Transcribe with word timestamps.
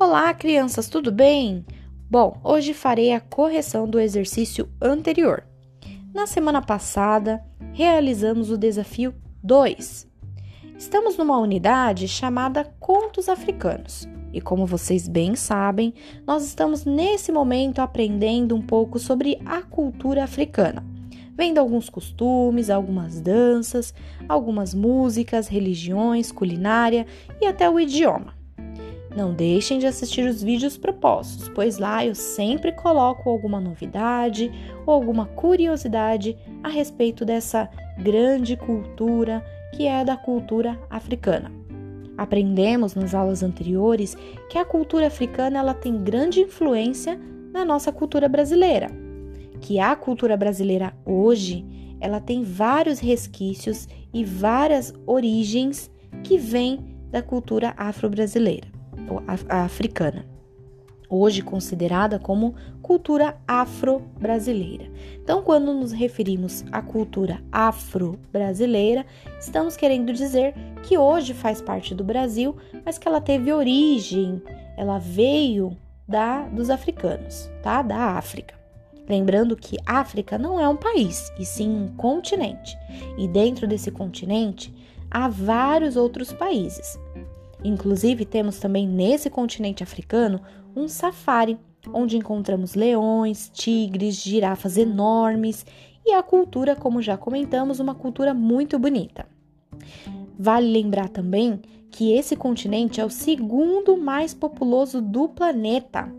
Olá, 0.00 0.32
crianças, 0.32 0.88
tudo 0.88 1.10
bem? 1.10 1.66
Bom, 2.08 2.38
hoje 2.44 2.72
farei 2.72 3.12
a 3.12 3.20
correção 3.20 3.90
do 3.90 3.98
exercício 3.98 4.68
anterior. 4.80 5.42
Na 6.14 6.24
semana 6.24 6.62
passada, 6.62 7.42
realizamos 7.72 8.48
o 8.48 8.56
desafio 8.56 9.12
2. 9.42 10.06
Estamos 10.78 11.16
numa 11.16 11.36
unidade 11.36 12.06
chamada 12.06 12.62
Contos 12.78 13.28
Africanos. 13.28 14.08
E 14.32 14.40
como 14.40 14.66
vocês 14.66 15.08
bem 15.08 15.34
sabem, 15.34 15.92
nós 16.24 16.44
estamos 16.44 16.84
nesse 16.84 17.32
momento 17.32 17.80
aprendendo 17.80 18.54
um 18.54 18.62
pouco 18.62 19.00
sobre 19.00 19.40
a 19.44 19.62
cultura 19.62 20.22
africana, 20.22 20.86
vendo 21.36 21.58
alguns 21.58 21.90
costumes, 21.90 22.70
algumas 22.70 23.20
danças, 23.20 23.92
algumas 24.28 24.72
músicas, 24.72 25.48
religiões, 25.48 26.30
culinária 26.30 27.04
e 27.40 27.46
até 27.46 27.68
o 27.68 27.80
idioma. 27.80 28.37
Não 29.16 29.32
deixem 29.32 29.78
de 29.78 29.86
assistir 29.86 30.28
os 30.28 30.42
vídeos 30.42 30.76
propostos, 30.76 31.48
pois 31.48 31.78
lá 31.78 32.04
eu 32.04 32.14
sempre 32.14 32.72
coloco 32.72 33.28
alguma 33.30 33.58
novidade 33.58 34.52
ou 34.86 34.92
alguma 34.92 35.26
curiosidade 35.26 36.36
a 36.62 36.68
respeito 36.68 37.24
dessa 37.24 37.68
grande 37.98 38.56
cultura 38.56 39.44
que 39.74 39.86
é 39.86 40.04
da 40.04 40.16
cultura 40.16 40.78
africana. 40.90 41.50
Aprendemos 42.16 42.94
nas 42.94 43.14
aulas 43.14 43.42
anteriores 43.42 44.16
que 44.50 44.58
a 44.58 44.64
cultura 44.64 45.06
africana 45.06 45.58
ela 45.58 45.74
tem 45.74 46.02
grande 46.02 46.40
influência 46.40 47.18
na 47.52 47.64
nossa 47.64 47.90
cultura 47.90 48.28
brasileira, 48.28 48.90
que 49.60 49.78
a 49.78 49.96
cultura 49.96 50.36
brasileira 50.36 50.92
hoje 51.06 51.64
ela 52.00 52.20
tem 52.20 52.42
vários 52.42 53.00
resquícios 53.00 53.88
e 54.12 54.22
várias 54.22 54.92
origens 55.06 55.90
que 56.22 56.36
vêm 56.36 56.98
da 57.10 57.22
cultura 57.22 57.72
afro-brasileira 57.76 58.77
africana, 59.48 60.26
hoje 61.08 61.42
considerada 61.42 62.18
como 62.18 62.54
cultura 62.82 63.36
afro-brasileira. 63.46 64.90
Então, 65.22 65.42
quando 65.42 65.72
nos 65.72 65.92
referimos 65.92 66.64
à 66.72 66.80
cultura 66.82 67.42
afro-brasileira, 67.50 69.04
estamos 69.38 69.76
querendo 69.76 70.12
dizer 70.12 70.54
que 70.82 70.96
hoje 70.96 71.34
faz 71.34 71.60
parte 71.60 71.94
do 71.94 72.04
Brasil, 72.04 72.56
mas 72.84 72.98
que 72.98 73.08
ela 73.08 73.20
teve 73.20 73.52
origem, 73.52 74.42
ela 74.76 74.98
veio 74.98 75.76
da 76.06 76.48
dos 76.48 76.70
africanos, 76.70 77.50
tá? 77.62 77.82
Da 77.82 78.16
África. 78.16 78.58
Lembrando 79.08 79.56
que 79.56 79.78
África 79.86 80.36
não 80.36 80.60
é 80.60 80.68
um 80.68 80.76
país, 80.76 81.32
e 81.38 81.44
sim 81.44 81.70
um 81.70 81.88
continente. 81.96 82.76
E 83.16 83.26
dentro 83.26 83.66
desse 83.66 83.90
continente 83.90 84.72
há 85.10 85.28
vários 85.28 85.96
outros 85.96 86.32
países. 86.32 86.98
Inclusive, 87.64 88.24
temos 88.24 88.58
também 88.58 88.86
nesse 88.86 89.28
continente 89.28 89.82
africano 89.82 90.40
um 90.76 90.88
safari, 90.88 91.58
onde 91.92 92.16
encontramos 92.16 92.74
leões, 92.74 93.50
tigres, 93.52 94.16
girafas 94.16 94.76
enormes 94.76 95.66
e 96.04 96.12
a 96.12 96.22
cultura, 96.22 96.76
como 96.76 97.02
já 97.02 97.16
comentamos, 97.16 97.80
uma 97.80 97.94
cultura 97.94 98.32
muito 98.32 98.78
bonita. 98.78 99.26
Vale 100.38 100.70
lembrar 100.70 101.08
também 101.08 101.60
que 101.90 102.12
esse 102.12 102.36
continente 102.36 103.00
é 103.00 103.04
o 103.04 103.10
segundo 103.10 103.96
mais 103.96 104.32
populoso 104.32 105.00
do 105.00 105.28
planeta, 105.28 106.12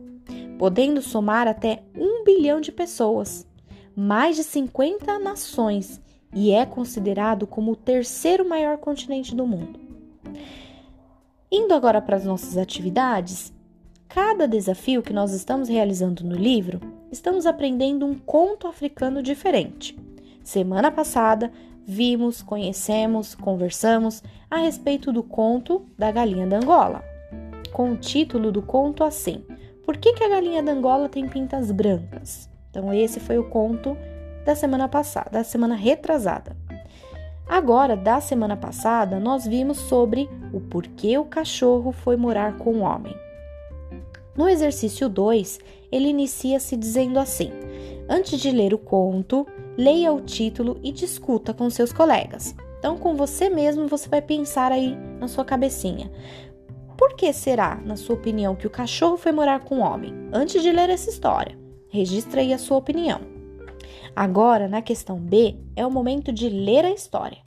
podendo 0.58 1.02
somar 1.02 1.48
até 1.48 1.84
um 1.96 2.24
bilhão 2.24 2.60
de 2.60 2.72
pessoas, 2.72 3.48
mais 3.96 4.36
de 4.36 4.44
50 4.44 5.20
nações 5.20 6.02
e 6.34 6.52
é 6.52 6.66
considerado 6.66 7.48
como 7.48 7.72
o 7.72 7.76
terceiro 7.76 8.48
maior 8.48 8.78
continente 8.78 9.36
do 9.36 9.48
mundo. 9.48 9.80
Indo 11.52 11.74
agora 11.74 12.00
para 12.00 12.16
as 12.16 12.26
nossas 12.26 12.58
atividades, 12.58 13.52
cada 14.08 14.48
desafio 14.48 15.02
que 15.02 15.12
nós 15.12 15.34
estamos 15.34 15.68
realizando 15.68 16.24
no 16.24 16.36
livro, 16.36 16.80
estamos 17.12 17.48
aprendendo 17.48 18.06
um 18.06 18.14
conto 18.14 18.68
africano 18.68 19.24
diferente. 19.24 19.98
Semana 20.44 20.92
passada, 20.92 21.52
vimos, 21.84 22.44
conhecemos, 22.44 23.34
conversamos 23.34 24.22
a 24.48 24.58
respeito 24.58 25.12
do 25.12 25.24
conto 25.24 25.88
da 25.98 26.12
galinha 26.12 26.46
da 26.46 26.58
Angola, 26.58 27.04
com 27.74 27.94
o 27.94 27.98
título 27.98 28.52
do 28.52 28.62
conto 28.62 29.04
assim: 29.04 29.44
Por 29.84 29.98
que, 29.98 30.14
que 30.14 30.24
a 30.24 30.30
galinha 30.30 30.62
da 30.62 30.72
Angola 30.72 31.10
tem 31.10 31.28
pintas 31.28 31.72
brancas? 31.72 32.48
Então, 32.70 32.94
esse 32.94 33.20
foi 33.20 33.40
o 33.40 33.50
conto 33.50 33.98
da 34.46 34.54
semana 34.54 34.88
passada, 34.88 35.32
da 35.32 35.44
semana 35.44 35.74
retrasada. 35.74 36.56
Agora, 37.50 37.98
da 37.98 38.22
semana 38.22 38.56
passada, 38.56 39.20
nós 39.20 39.48
vimos 39.48 39.80
sobre 39.80 40.30
o 40.54 40.60
porquê 40.60 41.18
o 41.18 41.26
cachorro 41.26 41.92
foi 41.92 42.16
morar 42.16 42.60
com 42.60 42.76
o 42.76 42.82
homem. 42.82 43.16
No 44.38 44.48
exercício 44.48 45.10
2, 45.10 45.60
ele 45.92 46.10
inicia-se 46.10 46.78
dizendo 46.78 47.18
assim: 47.18 47.52
Antes 48.08 48.40
de 48.40 48.52
ler 48.52 48.72
o 48.72 48.78
conto, 48.78 49.48
leia 49.76 50.14
o 50.14 50.22
título 50.22 50.80
e 50.84 50.92
discuta 50.92 51.52
com 51.52 51.68
seus 51.72 51.92
colegas. 51.92 52.56
Então, 52.78 52.96
com 52.98 53.16
você 53.16 53.50
mesmo, 53.50 53.88
você 53.88 54.08
vai 54.08 54.22
pensar 54.22 54.72
aí 54.72 54.96
na 55.20 55.28
sua 55.28 55.44
cabecinha. 55.44 56.12
Por 56.96 57.16
que 57.16 57.34
será, 57.34 57.82
na 57.84 57.96
sua 57.96 58.16
opinião, 58.16 58.56
que 58.56 58.68
o 58.68 58.70
cachorro 58.70 59.18
foi 59.18 59.32
morar 59.32 59.62
com 59.62 59.80
o 59.80 59.82
homem? 59.82 60.14
Antes 60.32 60.62
de 60.62 60.72
ler 60.72 60.92
essa 60.92 61.10
história, 61.10 61.58
registre 61.90 62.42
aí 62.42 62.54
a 62.54 62.60
sua 62.60 62.78
opinião. 62.78 63.39
Agora, 64.20 64.68
na 64.68 64.82
questão 64.82 65.18
B, 65.18 65.56
é 65.78 65.86
o 65.86 65.90
momento 65.90 66.34
de 66.34 66.50
ler 66.50 66.84
a 66.84 66.92
história. 66.92 67.38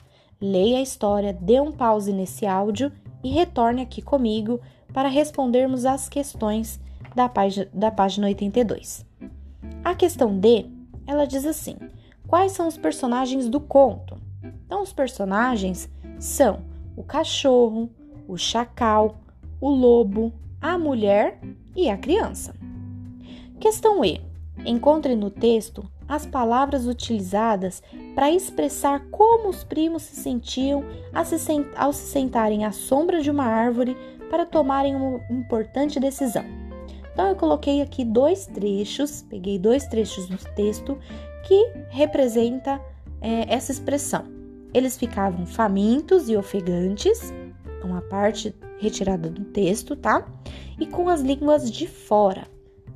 Leia 0.40 0.78
a 0.78 0.82
história, 0.82 1.30
dê 1.30 1.60
um 1.60 1.70
pause 1.70 2.14
nesse 2.14 2.46
áudio 2.46 2.90
e 3.22 3.28
retorne 3.28 3.82
aqui 3.82 4.00
comigo 4.00 4.58
para 4.90 5.10
respondermos 5.10 5.84
as 5.84 6.08
questões 6.08 6.80
da, 7.14 7.28
página, 7.28 7.68
da 7.74 7.90
página 7.90 8.26
82. 8.26 9.04
A 9.84 9.94
questão 9.94 10.38
D, 10.38 10.64
ela 11.06 11.26
diz 11.26 11.44
assim: 11.44 11.76
Quais 12.26 12.52
são 12.52 12.66
os 12.66 12.78
personagens 12.78 13.50
do 13.50 13.60
conto? 13.60 14.16
Então, 14.42 14.80
os 14.80 14.94
personagens 14.94 15.90
são 16.18 16.60
o 16.96 17.02
cachorro, 17.02 17.90
o 18.26 18.38
chacal, 18.38 19.18
o 19.60 19.68
lobo, 19.68 20.32
a 20.58 20.78
mulher 20.78 21.38
e 21.76 21.90
a 21.90 21.98
criança. 21.98 22.54
Questão 23.60 24.02
E. 24.02 24.22
Encontre 24.64 25.14
no 25.14 25.28
texto 25.28 25.84
as 26.12 26.26
palavras 26.26 26.86
utilizadas 26.86 27.82
para 28.14 28.30
expressar 28.30 29.06
como 29.10 29.48
os 29.48 29.64
primos 29.64 30.02
se 30.02 30.16
sentiam 30.16 30.84
ao 31.10 31.24
se 31.94 32.04
sentarem 32.06 32.66
à 32.66 32.70
sombra 32.70 33.22
de 33.22 33.30
uma 33.30 33.46
árvore 33.46 33.96
para 34.28 34.44
tomarem 34.44 34.94
uma 34.94 35.20
importante 35.30 35.98
decisão. 35.98 36.44
Então, 37.10 37.28
eu 37.28 37.34
coloquei 37.34 37.80
aqui 37.80 38.04
dois 38.04 38.44
trechos, 38.44 39.22
peguei 39.22 39.58
dois 39.58 39.86
trechos 39.86 40.28
do 40.28 40.36
texto 40.54 40.98
que 41.44 41.72
representa 41.88 42.78
é, 43.22 43.50
essa 43.50 43.72
expressão. 43.72 44.26
Eles 44.74 44.98
ficavam 44.98 45.46
famintos 45.46 46.28
e 46.28 46.36
ofegantes, 46.36 47.32
uma 47.82 48.02
parte 48.02 48.54
retirada 48.78 49.30
do 49.30 49.44
texto, 49.46 49.96
tá? 49.96 50.26
E 50.78 50.86
com 50.86 51.08
as 51.08 51.22
línguas 51.22 51.70
de 51.70 51.86
fora. 51.86 52.46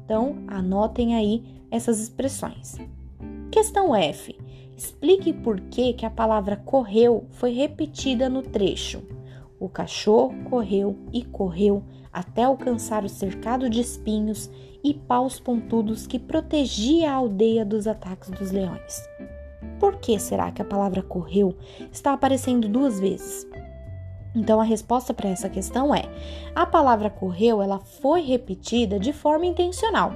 Então, 0.05 0.37
anotem 0.47 1.15
aí 1.15 1.43
essas 1.71 1.99
expressões. 1.99 2.77
Questão 3.51 3.95
F. 3.95 4.37
Explique 4.77 5.33
por 5.33 5.61
que, 5.61 5.95
que 5.95 6.05
a 6.05 6.11
palavra 6.11 6.57
correu 6.57 7.27
foi 7.31 7.53
repetida 7.53 8.29
no 8.29 8.43
trecho. 8.43 9.03
O 9.59 9.69
cachorro 9.69 10.35
correu 10.51 10.99
e 11.13 11.25
correu 11.25 11.83
até 12.13 12.45
alcançar 12.45 13.05
o 13.05 13.09
cercado 13.09 13.71
de 13.71 13.81
espinhos 13.81 14.51
e 14.85 14.93
paus 14.93 15.41
pontudos 15.41 16.07
que 16.07 16.19
protegia 16.19 17.11
a 17.11 17.15
aldeia 17.15 17.65
dos 17.65 17.87
ataques 17.87 18.31
dos 18.31 18.51
leões. 18.51 19.03
Por 19.81 19.97
que 19.97 20.19
será 20.19 20.51
que 20.53 20.61
a 20.61 20.65
palavra 20.65 21.03
correu 21.03 21.57
está 21.91 22.13
aparecendo 22.13 22.69
duas 22.69 23.01
vezes? 23.01 23.47
Então 24.35 24.61
a 24.61 24.65
resposta 24.65 25.15
para 25.15 25.31
essa 25.31 25.49
questão 25.49 25.95
é: 25.95 26.03
a 26.55 26.67
palavra 26.67 27.09
correu, 27.09 27.63
ela 27.63 27.79
foi 27.79 28.21
repetida 28.21 28.99
de 28.99 29.13
forma 29.13 29.47
intencional. 29.47 30.13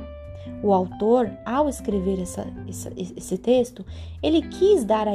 O 0.62 0.72
autor, 0.72 1.30
ao 1.44 1.68
escrever 1.68 2.20
essa, 2.20 2.46
essa, 2.68 2.92
esse 2.96 3.38
texto, 3.38 3.84
ele 4.22 4.42
quis 4.42 4.84
dar 4.84 5.08
a, 5.08 5.12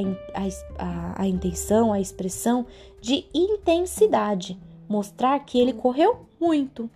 a, 0.77 1.21
a 1.21 1.27
intenção, 1.27 1.93
a 1.93 1.99
expressão 1.99 2.65
de 3.01 3.25
intensidade, 3.33 4.59
mostrar 4.87 5.39
que 5.39 5.59
ele 5.59 5.73
correu 5.73 6.25
muito. 6.39 6.89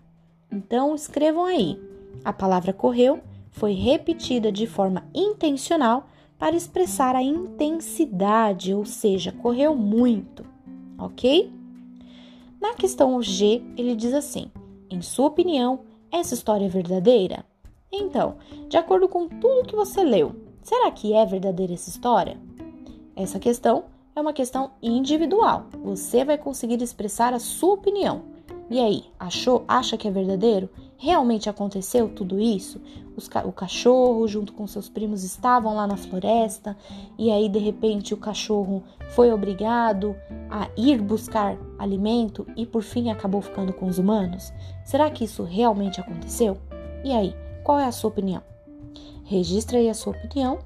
Então, 0.51 0.95
escrevam 0.95 1.45
aí: 1.45 1.79
a 2.23 2.33
palavra 2.33 2.73
correu 2.73 3.19
foi 3.51 3.73
repetida 3.73 4.51
de 4.51 4.65
forma 4.65 5.03
intencional 5.13 6.07
para 6.37 6.55
expressar 6.55 7.15
a 7.15 7.21
intensidade, 7.21 8.73
ou 8.73 8.85
seja, 8.85 9.31
correu 9.31 9.75
muito, 9.75 10.45
ok? 10.97 11.51
Na 12.61 12.73
questão 12.73 13.21
G, 13.21 13.61
ele 13.77 13.95
diz 13.95 14.13
assim: 14.13 14.49
em 14.89 15.01
sua 15.01 15.27
opinião, 15.27 15.81
essa 16.11 16.33
história 16.33 16.65
é 16.65 16.69
verdadeira? 16.69 17.45
Então, 17.91 18.35
de 18.67 18.77
acordo 18.77 19.07
com 19.09 19.27
tudo 19.27 19.67
que 19.67 19.75
você 19.75 20.03
leu, 20.03 20.35
será 20.61 20.91
que 20.91 21.13
é 21.13 21.25
verdadeira 21.25 21.73
essa 21.73 21.89
história? 21.89 22.37
Essa 23.15 23.39
questão 23.39 23.85
é 24.15 24.21
uma 24.21 24.33
questão 24.33 24.71
individual. 24.81 25.65
Você 25.83 26.23
vai 26.23 26.37
conseguir 26.37 26.81
expressar 26.81 27.33
a 27.33 27.39
sua 27.39 27.73
opinião. 27.73 28.21
E 28.69 28.79
aí, 28.79 29.05
achou, 29.19 29.63
acha 29.67 29.97
que 29.97 30.07
é 30.07 30.11
verdadeiro? 30.11 30.69
Realmente 30.97 31.49
aconteceu 31.49 32.09
tudo 32.09 32.39
isso? 32.39 32.81
Ca 33.29 33.45
o 33.45 33.51
cachorro, 33.51 34.27
junto 34.27 34.53
com 34.53 34.65
seus 34.65 34.87
primos, 34.87 35.23
estavam 35.23 35.75
lá 35.75 35.85
na 35.85 35.97
floresta 35.97 36.77
e 37.17 37.29
aí 37.29 37.49
de 37.49 37.59
repente 37.59 38.13
o 38.13 38.17
cachorro 38.17 38.81
foi 39.09 39.29
obrigado 39.29 40.15
a 40.49 40.69
ir 40.77 41.01
buscar 41.01 41.57
alimento 41.77 42.47
e 42.55 42.65
por 42.65 42.81
fim 42.81 43.09
acabou 43.09 43.41
ficando 43.41 43.73
com 43.73 43.87
os 43.87 43.97
humanos? 43.97 44.53
Será 44.85 45.09
que 45.09 45.25
isso 45.25 45.43
realmente 45.43 45.99
aconteceu? 45.99 46.57
E 47.03 47.11
aí, 47.11 47.35
qual 47.69 47.77
é 47.77 47.85
a 47.85 47.91
sua 47.91 48.07
opinião? 48.07 48.41
Registre 49.25 49.77
aí 49.77 49.89
a 49.89 49.93
sua 49.93 50.13
opinião. 50.13 50.57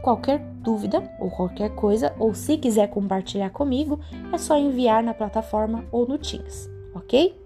Qualquer 0.00 0.38
dúvida 0.62 1.02
ou 1.20 1.30
qualquer 1.30 1.74
coisa, 1.74 2.14
ou 2.18 2.32
se 2.32 2.56
quiser 2.56 2.88
compartilhar 2.88 3.50
comigo, 3.50 4.00
é 4.32 4.38
só 4.38 4.56
enviar 4.56 5.02
na 5.02 5.12
plataforma 5.12 5.84
ou 5.92 6.08
no 6.08 6.16
Teams, 6.16 6.66
ok? 6.94 7.38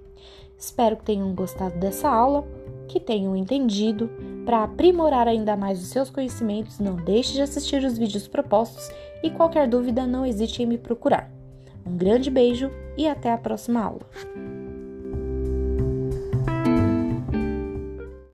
Espero 0.57 0.97
que 0.97 1.03
tenham 1.03 1.35
gostado 1.35 1.77
dessa 1.77 2.09
aula, 2.09 2.47
que 2.87 3.01
tenham 3.01 3.35
entendido. 3.35 4.09
Para 4.47 4.63
aprimorar 4.63 5.27
ainda 5.27 5.57
mais 5.57 5.83
os 5.83 5.89
seus 5.89 6.09
conhecimentos, 6.09 6.79
não 6.79 6.95
deixe 6.95 7.33
de 7.33 7.43
assistir 7.43 7.83
os 7.83 7.99
vídeos 7.99 8.29
propostos 8.29 8.93
e 9.25 9.31
qualquer 9.31 9.67
dúvida 9.67 10.07
não 10.07 10.25
hesite 10.25 10.63
em 10.63 10.67
me 10.67 10.79
procurar. 10.79 11.29
Um 11.85 11.97
grande 11.97 12.31
beijo 12.31 12.71
e 12.97 13.09
até 13.09 13.33
a 13.33 13.39
próxima 13.39 13.83
aula! 13.83 14.07